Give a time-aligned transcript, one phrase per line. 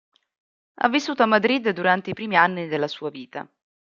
[0.77, 3.47] Ha vissuto a Madrid durante i primi anni della sua vita.